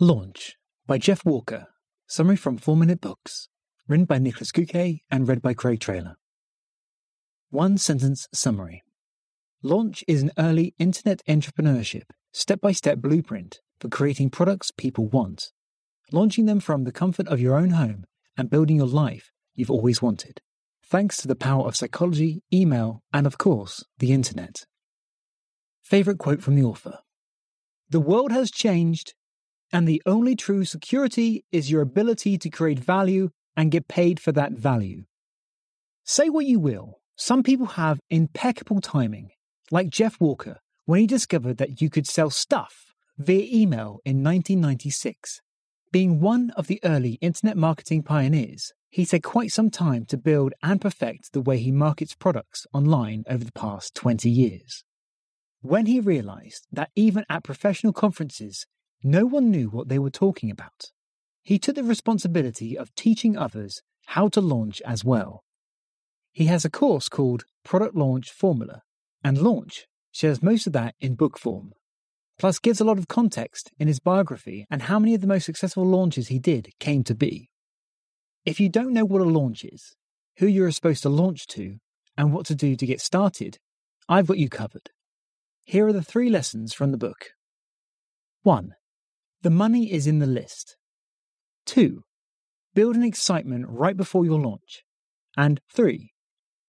[0.00, 0.54] Launch
[0.86, 1.66] by Jeff Walker.
[2.06, 3.48] Summary from 4 Minute Books.
[3.88, 6.14] Written by Nicholas Göke and read by Craig Trailer.
[7.50, 8.84] One sentence summary.
[9.60, 15.50] Launch is an early internet entrepreneurship, step by step blueprint for creating products people want,
[16.12, 18.04] launching them from the comfort of your own home
[18.36, 20.40] and building your life you've always wanted,
[20.84, 24.64] thanks to the power of psychology, email, and of course, the internet.
[25.82, 27.00] Favorite quote from the author
[27.90, 29.14] The world has changed
[29.72, 34.32] and the only true security is your ability to create value and get paid for
[34.32, 35.04] that value.
[36.04, 39.30] Say what you will, some people have impeccable timing,
[39.70, 45.42] like Jeff Walker when he discovered that you could sell stuff via email in 1996.
[45.92, 50.54] Being one of the early internet marketing pioneers, he took quite some time to build
[50.62, 54.84] and perfect the way he markets products online over the past 20 years.
[55.60, 58.64] When he realized that even at professional conferences,
[59.02, 60.90] no one knew what they were talking about.
[61.42, 65.44] He took the responsibility of teaching others how to launch as well.
[66.32, 68.82] He has a course called Product Launch Formula,
[69.22, 71.72] and Launch shares most of that in book form.
[72.38, 75.44] Plus, gives a lot of context in his biography and how many of the most
[75.44, 77.50] successful launches he did came to be.
[78.44, 79.96] If you don't know what a launch is,
[80.38, 81.78] who you're supposed to launch to,
[82.16, 83.58] and what to do to get started,
[84.08, 84.90] I've got you covered.
[85.64, 87.32] Here are the three lessons from the book.
[88.42, 88.74] 1.
[89.42, 90.76] The money is in the list.
[91.66, 92.02] 2.
[92.74, 94.82] Build an excitement right before your launch.
[95.36, 96.10] And 3.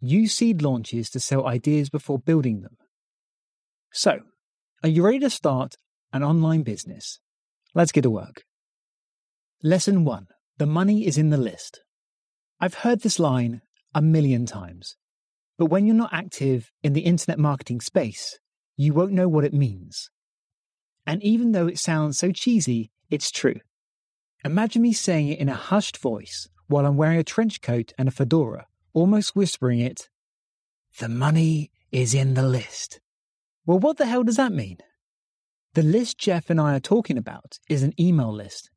[0.00, 2.76] Use seed launches to sell ideas before building them.
[3.92, 4.20] So,
[4.82, 5.76] are you ready to start
[6.12, 7.20] an online business?
[7.74, 8.44] Let's get to work.
[9.62, 10.26] Lesson 1
[10.58, 11.80] The money is in the list.
[12.60, 13.60] I've heard this line
[13.94, 14.96] a million times,
[15.58, 18.38] but when you're not active in the internet marketing space,
[18.76, 20.10] you won't know what it means.
[21.06, 23.60] And even though it sounds so cheesy, it's true.
[24.44, 28.08] Imagine me saying it in a hushed voice while I'm wearing a trench coat and
[28.08, 30.08] a fedora, almost whispering it.
[30.98, 33.00] The money is in the list.
[33.66, 34.78] Well, what the hell does that mean?
[35.74, 38.70] The list Jeff and I are talking about is an email list.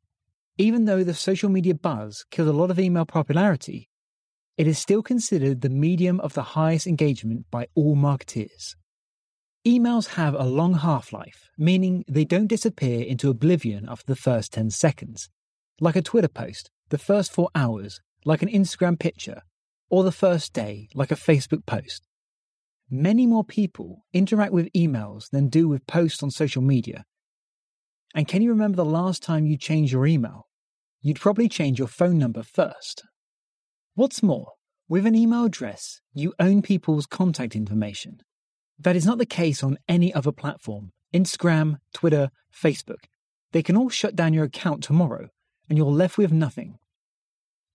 [0.57, 3.89] Even though the social media buzz killed a lot of email popularity,
[4.57, 8.75] it is still considered the medium of the highest engagement by all marketeers.
[9.67, 14.53] Emails have a long half life, meaning they don't disappear into oblivion after the first
[14.53, 15.29] 10 seconds.
[15.81, 19.41] Like a Twitter post, the first four hours, like an Instagram picture,
[19.89, 22.07] or the first day, like a Facebook post.
[22.89, 27.03] Many more people interact with emails than do with posts on social media.
[28.15, 30.47] And can you remember the last time you changed your email?
[31.01, 33.03] You'd probably change your phone number first.
[33.95, 34.53] What's more,
[34.87, 38.21] with an email address, you own people's contact information.
[38.79, 43.05] That is not the case on any other platform Instagram, Twitter, Facebook.
[43.51, 45.29] They can all shut down your account tomorrow
[45.69, 46.77] and you're left with nothing.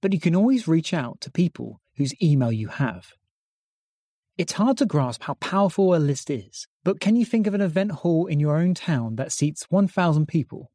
[0.01, 3.13] But you can always reach out to people whose email you have.
[4.39, 7.61] It's hard to grasp how powerful a list is, but can you think of an
[7.61, 10.71] event hall in your own town that seats 1,000 people?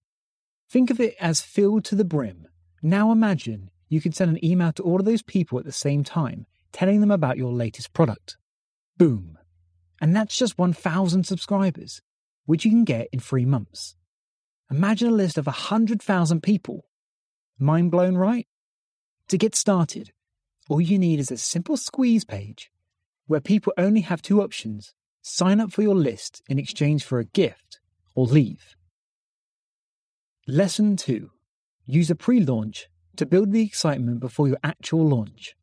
[0.69, 2.47] Think of it as filled to the brim.
[2.81, 6.03] Now imagine you can send an email to all of those people at the same
[6.03, 8.37] time, telling them about your latest product.
[8.97, 9.36] Boom.
[9.99, 12.01] And that's just 1,000 subscribers,
[12.45, 13.95] which you can get in three months.
[14.69, 16.85] Imagine a list of 100,000 people.
[17.57, 18.47] Mind blown, right?
[19.29, 20.11] To get started,
[20.69, 22.71] all you need is a simple squeeze page
[23.25, 27.25] where people only have two options sign up for your list in exchange for a
[27.25, 27.79] gift
[28.15, 28.75] or leave.
[30.47, 31.29] Lesson 2
[31.85, 35.55] Use a pre launch to build the excitement before your actual launch.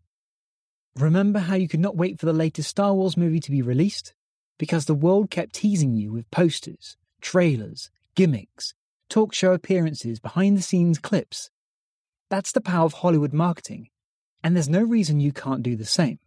[0.96, 4.14] Remember how you could not wait for the latest Star Wars movie to be released?
[4.58, 8.74] Because the world kept teasing you with posters, trailers, gimmicks,
[9.08, 11.50] talk show appearances, behind the scenes clips.
[12.30, 13.88] That's the power of Hollywood marketing,
[14.42, 16.18] and there's no reason you can't do the same.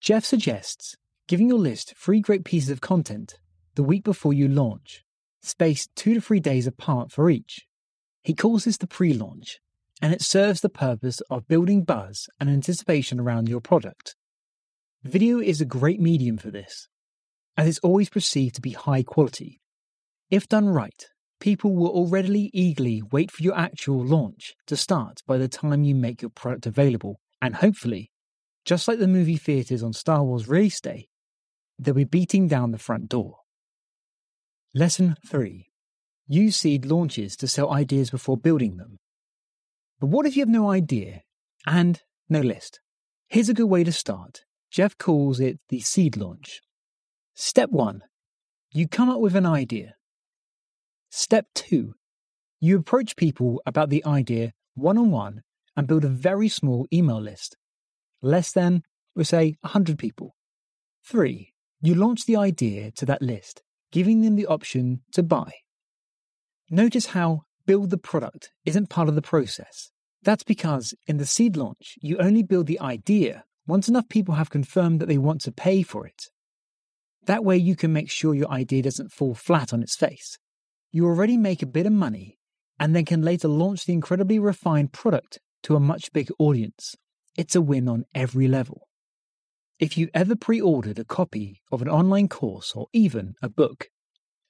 [0.00, 0.96] Jeff suggests
[1.28, 3.38] giving your list three great pieces of content
[3.74, 5.04] the week before you launch,
[5.40, 7.66] spaced two to three days apart for each.
[8.22, 9.60] He calls this the pre launch,
[10.00, 14.16] and it serves the purpose of building buzz and anticipation around your product.
[15.02, 16.88] Video is a great medium for this,
[17.56, 19.60] and is always perceived to be high quality.
[20.30, 21.06] If done right,
[21.40, 25.94] people will already eagerly wait for your actual launch to start by the time you
[25.94, 28.10] make your product available, and hopefully,
[28.64, 31.08] just like the movie theatres on Star Wars release day,
[31.78, 33.38] they'll be beating down the front door.
[34.74, 35.66] Lesson 3
[36.28, 38.98] Use seed launches to sell ideas before building them.
[40.00, 41.22] But what if you have no idea
[41.66, 42.80] and no list?
[43.28, 44.44] Here's a good way to start.
[44.70, 46.60] Jeff calls it the seed launch.
[47.34, 48.02] Step 1.
[48.72, 49.94] You come up with an idea.
[51.10, 51.94] Step 2.
[52.60, 55.42] You approach people about the idea one on one
[55.74, 57.56] and build a very small email list.
[58.20, 58.82] Less than,
[59.16, 60.36] we say, 100 people.
[61.06, 61.54] 3.
[61.80, 65.52] You launch the idea to that list, giving them the option to buy.
[66.68, 69.90] Notice how build the product isn't part of the process.
[70.22, 74.50] That's because in the seed launch, you only build the idea once enough people have
[74.50, 76.28] confirmed that they want to pay for it.
[77.26, 80.38] That way, you can make sure your idea doesn't fall flat on its face.
[80.90, 82.38] You already make a bit of money
[82.78, 86.96] and then can later launch the incredibly refined product to a much bigger audience.
[87.36, 88.88] It's a win on every level.
[89.78, 93.88] If you ever pre ordered a copy of an online course or even a book,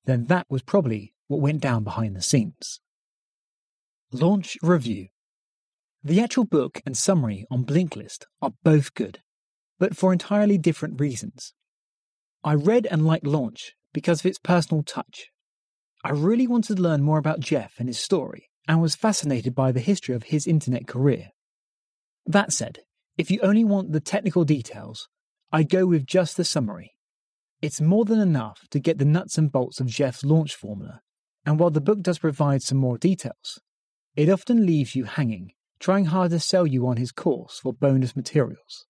[0.04, 2.80] then that was probably what went down behind the scenes.
[4.10, 5.08] Launch Review
[6.02, 9.20] The actual book and summary on Blinkist are both good,
[9.78, 11.54] but for entirely different reasons.
[12.44, 15.30] I read and liked Launch because of its personal touch.
[16.04, 19.70] I really wanted to learn more about Jeff and his story, and was fascinated by
[19.70, 21.30] the history of his internet career.
[22.26, 22.80] That said,
[23.16, 25.08] if you only want the technical details,
[25.52, 26.94] I'd go with just the summary.
[27.60, 31.00] It's more than enough to get the nuts and bolts of Jeff's launch formula,
[31.46, 33.60] and while the book does provide some more details,
[34.16, 38.16] it often leaves you hanging, trying hard to sell you on his course for bonus
[38.16, 38.86] materials.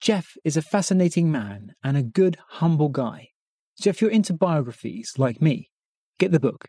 [0.00, 3.28] Jeff is a fascinating man and a good, humble guy.
[3.76, 5.70] So if you're into biographies like me,
[6.18, 6.68] get the book.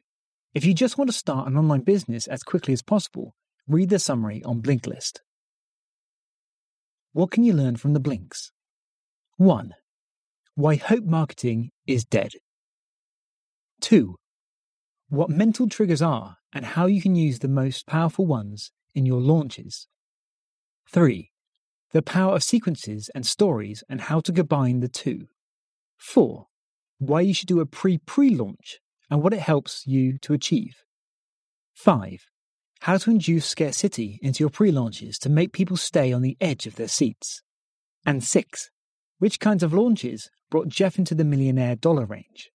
[0.53, 3.35] If you just want to start an online business as quickly as possible,
[3.67, 5.19] read the summary on Blinkist.
[7.13, 8.51] What can you learn from the Blinks?
[9.37, 9.73] 1.
[10.55, 12.31] Why hope marketing is dead.
[13.81, 14.15] 2.
[15.09, 19.21] What mental triggers are and how you can use the most powerful ones in your
[19.21, 19.87] launches.
[20.91, 21.29] 3
[21.97, 25.25] the power of sequences and stories and how to combine the two.
[25.97, 26.45] 4.
[26.99, 28.77] Why you should do a pre pre launch
[29.09, 30.75] and what it helps you to achieve.
[31.73, 32.27] 5.
[32.81, 36.67] How to induce scarcity into your pre launches to make people stay on the edge
[36.67, 37.41] of their seats.
[38.05, 38.69] And 6.
[39.17, 42.51] Which kinds of launches brought Jeff into the millionaire dollar range.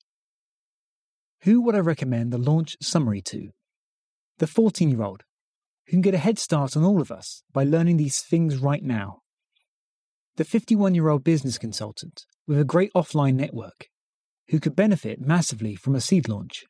[1.40, 3.50] Who would I recommend the launch summary to?
[4.38, 5.24] The 14 year old,
[5.86, 8.84] who can get a head start on all of us by learning these things right
[8.84, 9.21] now
[10.36, 13.88] the 51 year old business consultant with a great offline network
[14.48, 16.64] who could benefit massively from a seed launch,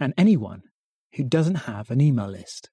[0.00, 0.62] and anyone
[1.14, 2.70] who doesn't have an email list.